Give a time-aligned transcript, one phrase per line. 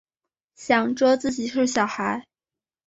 [0.55, 2.25] 想着自己是小孩